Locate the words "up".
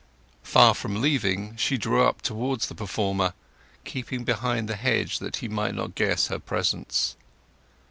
2.03-2.23